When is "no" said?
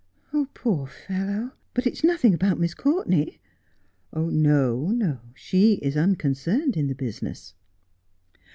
4.41-5.19